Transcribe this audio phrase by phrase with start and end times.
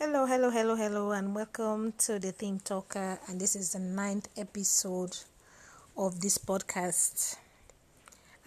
[0.00, 3.18] Hello, hello, hello, hello, and welcome to the Think Talker.
[3.26, 5.16] And this is the ninth episode
[5.96, 7.34] of this podcast.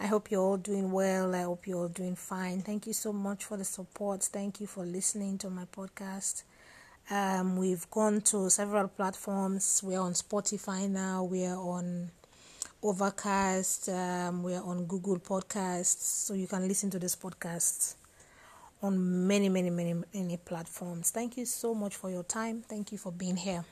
[0.00, 1.34] I hope you're all doing well.
[1.34, 2.62] I hope you're all doing fine.
[2.62, 4.22] Thank you so much for the support.
[4.22, 6.44] Thank you for listening to my podcast.
[7.10, 9.82] Um, we've gone to several platforms.
[9.84, 11.24] We're on Spotify now.
[11.24, 12.12] We're on
[12.82, 13.90] Overcast.
[13.90, 17.96] Um, we're on Google Podcasts, so you can listen to this podcast
[18.82, 21.10] on many, many, many, many platforms.
[21.10, 22.62] Thank you so much for your time.
[22.68, 23.64] Thank you for being here.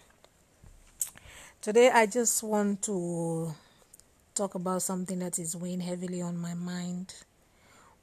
[1.60, 3.52] Today, I just want to
[4.34, 7.14] talk about something that is weighing heavily on my mind,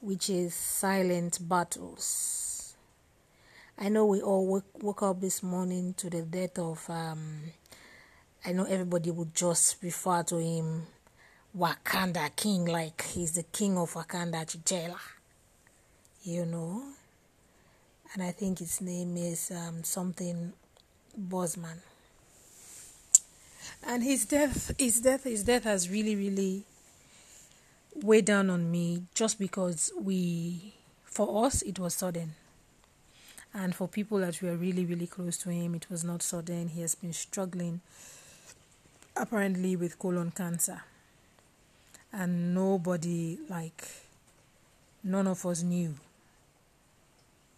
[0.02, 2.76] which is silent battles.
[3.80, 7.40] I know we all woke, woke up this morning to the death of, um,
[8.46, 10.88] I know everybody would just refer to him
[11.58, 15.17] Wakanda King, like he's the king of Wakanda, T'Challa
[16.28, 16.84] you know,
[18.14, 20.52] and I think his name is um, something
[21.18, 21.78] Boseman.
[23.86, 26.64] And his death, his death, his death has really, really
[27.96, 30.74] weighed down on me just because we,
[31.06, 32.36] for us, it was sudden.
[33.54, 36.68] And for people that were really, really close to him, it was not sudden.
[36.68, 37.80] He has been struggling
[39.16, 40.84] apparently with colon cancer.
[42.12, 43.88] And nobody, like,
[45.04, 45.96] none of us knew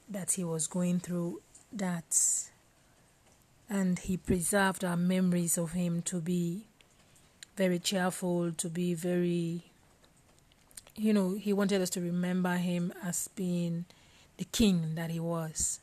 [0.09, 2.49] that he was going through that.
[3.69, 6.65] And he preserved our memories of him to be
[7.59, 9.61] very cheerful to be very
[10.95, 13.83] you know he wanted us to remember him as being
[14.37, 15.81] the king that he was.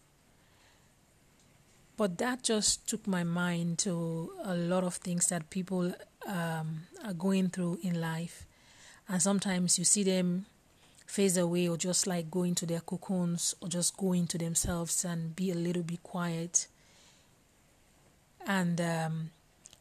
[1.99, 5.95] But that just took my mind to a lot of things that people
[6.27, 8.47] um, are going through in life.
[9.09, 10.47] And sometimes you see them
[11.07, 15.35] phase away or just like go into their cocoons or just go into themselves and
[15.35, 16.67] be a little bit quiet.
[18.47, 19.31] And um,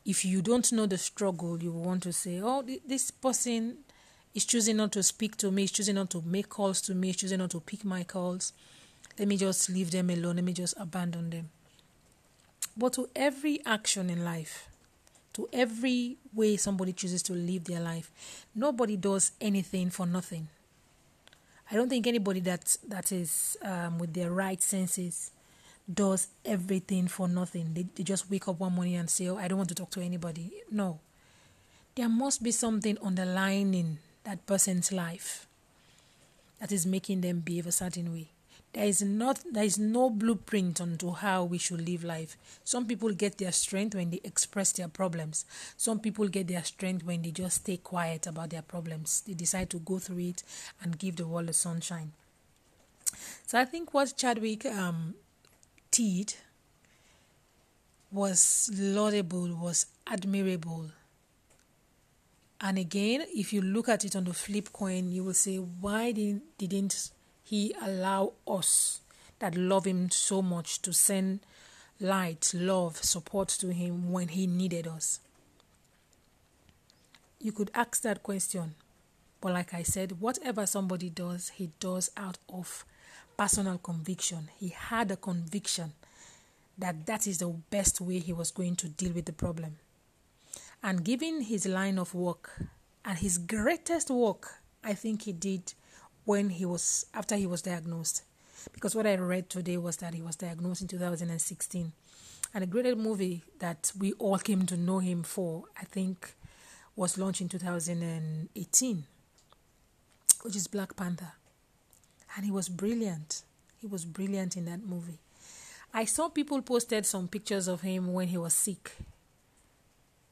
[0.06, 3.78] if you don't know the struggle, you want to say, oh, this person
[4.34, 7.10] is choosing not to speak to me, is choosing not to make calls to me,
[7.10, 8.54] is choosing not to pick my calls.
[9.18, 11.50] Let me just leave them alone, let me just abandon them.
[12.78, 14.68] But to every action in life,
[15.34, 20.50] to every way somebody chooses to live their life, nobody does anything for nothing.
[21.72, 25.32] I don't think anybody that that is um, with their right senses
[25.92, 27.74] does everything for nothing.
[27.74, 29.92] They, they just wake up one morning and say, "Oh, I don't want to talk
[29.92, 31.00] to anybody." No,
[31.96, 35.48] there must be something underlying that person's life
[36.60, 38.30] that is making them behave a certain way.
[38.76, 42.36] There is not there is no blueprint onto how we should live life.
[42.66, 45.46] Some people get their strength when they express their problems.
[45.78, 49.22] Some people get their strength when they just stay quiet about their problems.
[49.22, 50.44] They decide to go through it
[50.82, 52.12] and give the world the sunshine.
[53.48, 55.16] So I think what Chadwick um,
[55.92, 56.36] did
[58.12, 60.92] was laudable, was admirable.
[62.60, 66.12] And again, if you look at it on the flip coin, you will say, why
[66.12, 67.12] didn't, didn't
[67.46, 69.02] he allow us
[69.40, 71.42] that love him so much to send
[72.00, 75.20] light, love, support to him when he needed us?
[77.40, 78.74] You could ask that question.
[79.40, 82.84] But like I said, whatever somebody does, he does out of
[83.38, 84.50] personal conviction.
[84.58, 85.94] He had a conviction
[86.80, 89.78] that that is the best way he was going to deal with the problem.
[90.82, 92.60] And given his line of work
[93.06, 95.74] and his greatest work, I think he did
[96.26, 98.24] when he was after he was diagnosed.
[98.74, 101.92] Because what I read today was that he was diagnosed in 2016.
[102.54, 106.34] And the greatest movie that we all came to know him for, I think,
[106.96, 109.04] was launched in 2018,
[110.42, 111.34] which is Black Panther.
[112.36, 113.44] And he was brilliant.
[113.78, 115.20] He was brilliant in that movie.
[115.94, 118.94] I saw people posted some pictures of him when he was sick.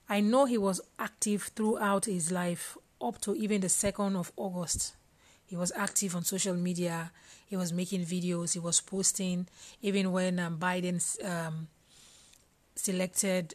[0.09, 4.93] I know he was active throughout his life up to even the 2nd of August
[5.53, 7.11] he was active on social media.
[7.45, 8.53] He was making videos.
[8.53, 9.47] He was posting.
[9.83, 11.67] Even when um, Biden um,
[12.75, 13.53] selected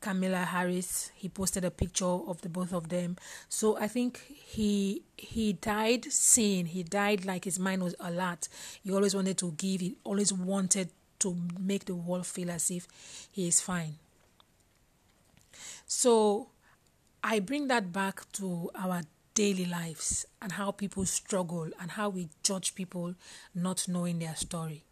[0.00, 3.16] Kamala Harris, he posted a picture of the both of them.
[3.48, 6.66] So I think he he died sane.
[6.66, 8.46] He died like his mind was alert.
[8.84, 9.80] He always wanted to give.
[9.80, 12.86] He always wanted to make the world feel as if
[13.32, 13.94] he is fine.
[15.84, 16.50] So
[17.24, 19.02] I bring that back to our
[19.34, 23.14] daily lives and how people struggle and how we judge people
[23.54, 24.84] not knowing their story.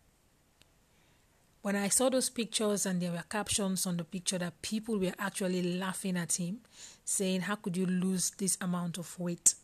[1.62, 5.12] When I saw those pictures and there were captions on the picture that people were
[5.18, 6.60] actually laughing at him,
[7.04, 9.54] saying, How could you lose this amount of weight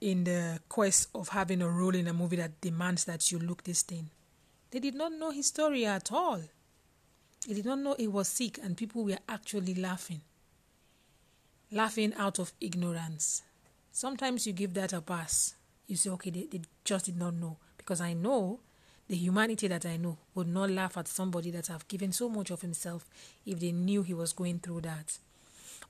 [0.00, 3.64] in the quest of having a role in a movie that demands that you look
[3.64, 4.10] this thing?
[4.70, 6.40] They did not know his story at all.
[7.46, 10.20] They did not know he was sick, and people were actually laughing.
[11.70, 13.42] Laughing out of ignorance.
[13.96, 15.54] Sometimes you give that a pass.
[15.86, 17.56] You say, okay, they, they just did not know.
[17.78, 18.60] Because I know
[19.08, 22.50] the humanity that I know would not laugh at somebody that have given so much
[22.50, 23.06] of himself
[23.46, 25.16] if they knew he was going through that.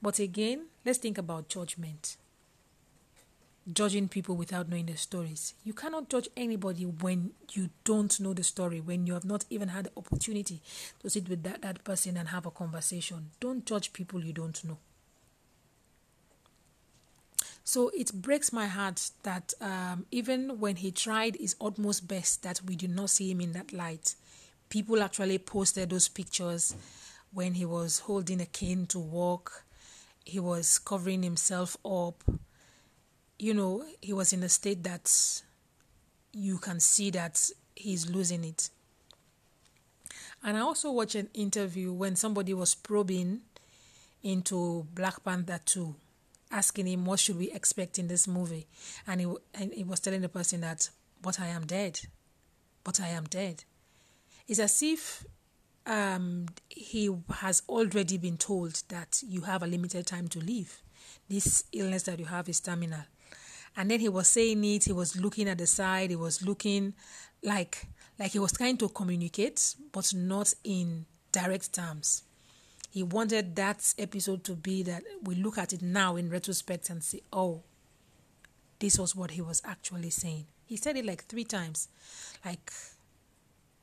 [0.00, 2.16] But again, let's think about judgment.
[3.72, 5.54] Judging people without knowing the stories.
[5.64, 9.70] You cannot judge anybody when you don't know the story, when you have not even
[9.70, 10.62] had the opportunity
[11.00, 13.30] to sit with that, that person and have a conversation.
[13.40, 14.78] Don't judge people you don't know.
[17.66, 22.60] So it breaks my heart that um, even when he tried his utmost best, that
[22.64, 24.14] we did not see him in that light.
[24.68, 26.76] People actually posted those pictures
[27.32, 29.64] when he was holding a cane to walk.
[30.24, 32.22] He was covering himself up.
[33.36, 35.42] You know, he was in a state that
[36.32, 38.70] you can see that he's losing it.
[40.44, 43.40] And I also watched an interview when somebody was probing
[44.22, 45.96] into Black Panther 2
[46.50, 48.66] asking him what should we expect in this movie?
[49.06, 50.90] And he, and he was telling the person that
[51.22, 52.00] but i am dead.
[52.84, 53.64] But i am dead.
[54.46, 55.24] It's as if
[55.86, 60.82] um, he has already been told that you have a limited time to live.
[61.28, 63.04] This illness that you have is terminal.
[63.76, 66.94] And then he was saying it he was looking at the side he was looking
[67.42, 67.86] like
[68.18, 72.22] like he was trying to communicate but not in direct terms
[72.96, 77.04] he wanted that episode to be that we look at it now in retrospect and
[77.04, 77.60] say, oh,
[78.78, 80.46] this was what he was actually saying.
[80.64, 81.88] He said it like three times.
[82.42, 82.72] Like,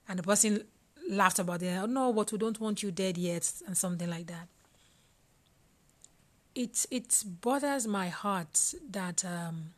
[0.10, 0.64] and the person
[1.08, 1.78] laughed about it.
[1.80, 4.48] Oh, no, but we don't want you dead yet, and something like that.
[6.56, 9.74] It, it bothers my heart that um,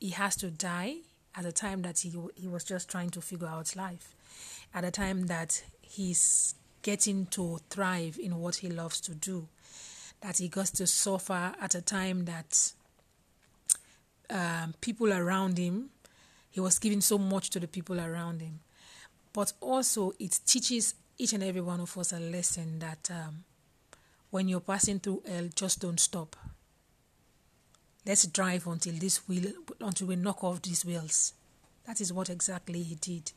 [0.00, 1.00] he has to die
[1.34, 4.14] at a time that he, he was just trying to figure out life,
[4.72, 9.48] at a time that he's getting to thrive in what he loves to do.
[10.20, 12.72] That he got to suffer at a time that
[14.30, 15.90] um, people around him,
[16.50, 18.60] he was giving so much to the people around him.
[19.32, 23.44] But also, it teaches each and every one of us a lesson that um,
[24.30, 26.36] when you're passing through hell, just don't stop.
[28.06, 31.32] Let's drive until this wheel, until we knock off these wheels.
[31.86, 33.32] That is what exactly he did.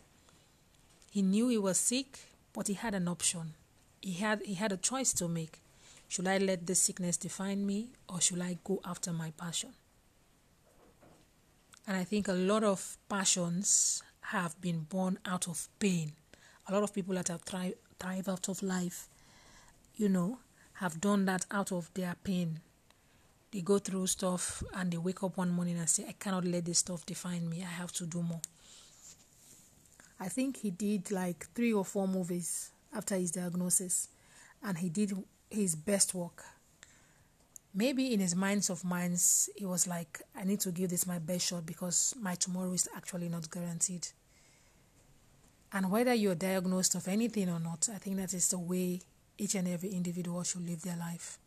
[1.09, 2.19] He knew he was sick.
[2.57, 3.53] But he had an option.
[4.01, 5.61] He had he had a choice to make.
[6.07, 9.73] Should I let this sickness define me or should I go after my passion?
[11.85, 14.01] And I think a lot of passions
[14.33, 16.13] have been born out of pain.
[16.67, 19.07] A lot of people that have thrive, thrive out of life,
[19.95, 20.39] you know,
[20.73, 22.59] have done that out of their pain.
[23.51, 26.65] They go through stuff and they wake up one morning and say, I cannot let
[26.65, 27.61] this stuff define me.
[27.61, 28.41] I have to do more.
[30.19, 34.09] I think he did like three or four movies after his diagnosis,
[34.63, 35.13] and he did
[35.49, 36.43] his best work.
[37.73, 41.19] Maybe in his minds of minds, he was like, I need to give this my
[41.19, 44.07] best shot because my tomorrow is actually not guaranteed.
[45.71, 49.01] And whether you're diagnosed of anything or not, I think that is the way
[49.37, 51.37] each and every individual should live their life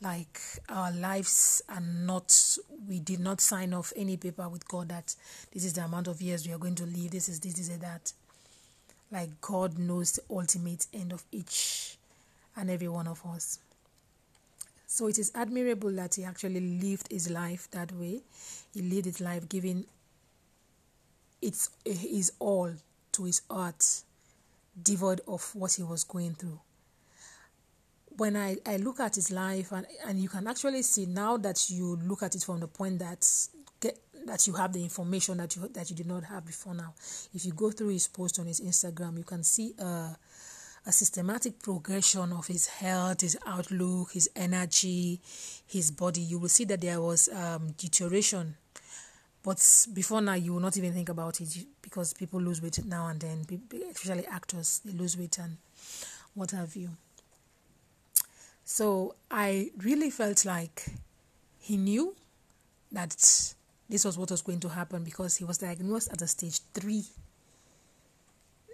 [0.00, 2.56] like our lives are not
[2.88, 5.14] we did not sign off any paper with god that
[5.52, 7.68] this is the amount of years we are going to live this is this, this
[7.68, 8.12] is that.
[9.10, 11.96] Like god knows the ultimate end of each
[12.56, 13.58] and every one of us.
[14.86, 18.22] So it is admirable that he actually lived his life that way.
[18.74, 19.84] He lived his life giving
[21.40, 22.72] its his all
[23.12, 23.84] to his art
[24.82, 26.60] devoid of what he was going through
[28.18, 31.70] when I, I look at his life and, and you can actually see now that
[31.70, 33.26] you look at it from the point that
[33.80, 33.96] get,
[34.26, 36.94] that you have the information that you that you did not have before now.
[37.32, 40.16] If you go through his post on his Instagram, you can see a,
[40.84, 45.20] a systematic progression of his health, his outlook, his energy,
[45.66, 46.20] his body.
[46.20, 48.56] You will see that there was um, deterioration.
[49.44, 53.06] But before now, you will not even think about it because people lose weight now
[53.06, 53.46] and then,
[53.92, 55.56] especially actors, they lose weight and
[56.34, 56.90] what have you.
[58.70, 60.84] So I really felt like
[61.58, 62.14] he knew
[62.92, 63.12] that
[63.88, 67.02] this was what was going to happen because he was diagnosed at a stage three,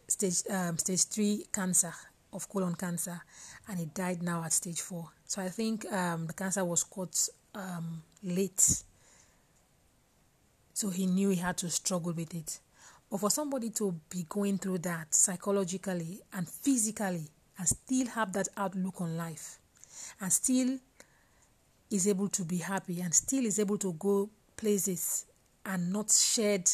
[0.09, 1.95] stage um, stage three cancer
[2.33, 3.23] of colon cancer,
[3.69, 5.11] and he died now at stage four.
[5.27, 8.83] So I think um, the cancer was caught um, late.
[10.73, 12.59] So he knew he had to struggle with it.
[13.09, 18.49] But for somebody to be going through that psychologically and physically and still have that
[18.57, 19.61] outlook on life,
[20.21, 20.79] and still
[21.91, 25.27] is able to be happy and still is able to go places
[25.65, 26.71] and not shed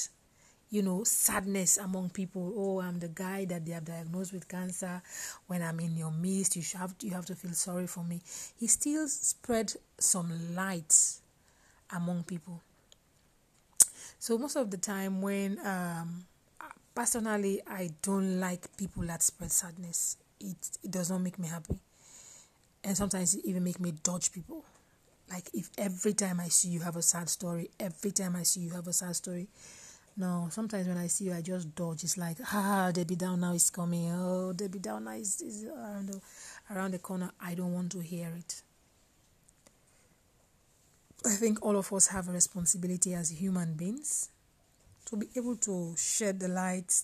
[0.71, 2.53] you know, sadness among people.
[2.57, 5.03] Oh, I'm the guy that they have diagnosed with cancer.
[5.49, 8.21] When I'm in your midst, you have you have to feel sorry for me.
[8.59, 10.95] He still spread some light
[11.91, 12.63] among people.
[14.21, 16.25] So most of the time, when um,
[16.95, 20.19] personally, I don't like people that spread sadness.
[20.39, 21.81] It it does not make me happy,
[22.85, 24.65] and sometimes it even make me dodge people.
[25.31, 28.61] Like if every time I see you have a sad story, every time I see
[28.61, 29.49] you have a sad story,
[30.17, 32.05] no, sometimes when I see you, I just dodge.
[32.05, 34.13] It's like, ah, Debbie down now is coming.
[34.13, 36.21] Oh, Debbie Downer is, is around, the,
[36.71, 37.31] around the corner.
[37.41, 38.63] I don't want to hear it.
[41.25, 44.31] I think all of us have a responsibility as human beings
[45.07, 47.03] to be able to shed the light,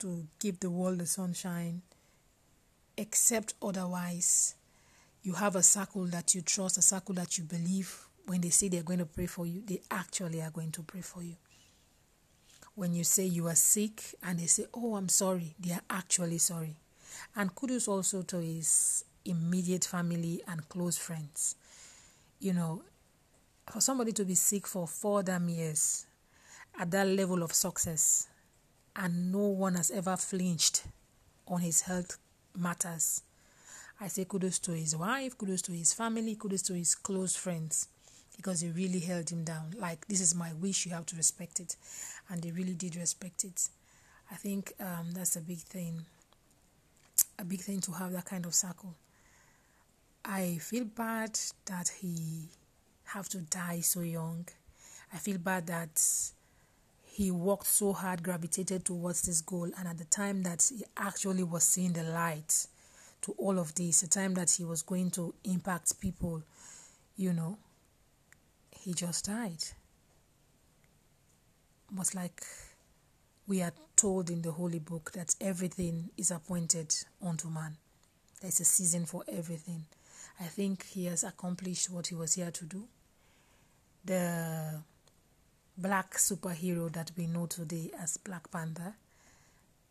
[0.00, 1.82] to give the world the sunshine,
[2.96, 4.54] except otherwise
[5.22, 8.68] you have a circle that you trust, a circle that you believe when they say
[8.68, 11.36] they're going to pray for you, they actually are going to pray for you.
[12.74, 16.38] When you say you are sick and they say, Oh, I'm sorry, they are actually
[16.38, 16.76] sorry.
[17.36, 21.56] And kudos also to his immediate family and close friends.
[22.38, 22.82] You know,
[23.70, 26.06] for somebody to be sick for four damn years
[26.78, 28.28] at that level of success
[28.96, 30.84] and no one has ever flinched
[31.46, 32.18] on his health
[32.56, 33.22] matters
[34.00, 37.88] I say kudos to his wife, kudos to his family, kudos to his close friends
[38.36, 39.74] because they really held him down.
[39.78, 41.76] Like, this is my wish, you have to respect it.
[42.30, 43.68] And they really did respect it.
[44.30, 46.06] I think um, that's a big thing.
[47.38, 48.94] A big thing to have that kind of circle.
[50.24, 52.48] I feel bad that he
[53.04, 54.46] have to die so young.
[55.12, 56.02] I feel bad that
[57.04, 61.42] he worked so hard, gravitated towards this goal, and at the time that he actually
[61.42, 62.66] was seeing the light,
[63.22, 66.42] to all of this, a time that he was going to impact people,
[67.16, 67.58] you know,
[68.70, 69.62] he just died.
[71.90, 72.42] But like
[73.46, 77.76] we are told in the Holy Book that everything is appointed unto man.
[78.40, 79.84] There's a season for everything.
[80.40, 82.84] I think he has accomplished what he was here to do.
[84.04, 84.80] The
[85.76, 88.94] black superhero that we know today as Black Panther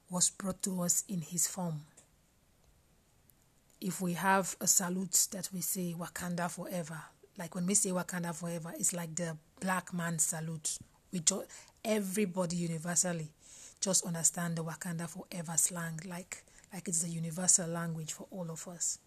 [0.09, 1.81] was brought to us in his form
[3.81, 7.01] if we have a salute that we say Wakanda forever,
[7.37, 10.77] like when we say Wakanda forever, it's like the black man salute.
[11.11, 11.47] We just
[11.83, 13.29] everybody universally
[13.79, 16.43] just understand the Wakanda forever slang, like
[16.73, 18.99] like it's a universal language for all of us.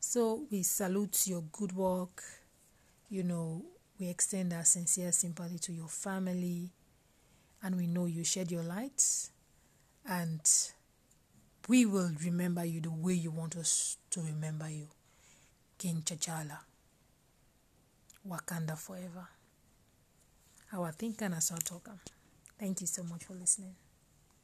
[0.00, 2.22] So we salute your good work.
[3.10, 3.62] You know,
[3.98, 6.70] we extend our sincere sympathy to your family,
[7.62, 9.02] and we know you shed your light
[10.06, 10.40] and
[11.68, 14.88] we will remember you the way you want us to remember you.
[15.78, 16.58] King T'Challa.
[18.28, 19.28] Wakanda forever.
[20.72, 21.98] Our thinker and our talker.
[22.58, 23.74] Thank you so much for listening.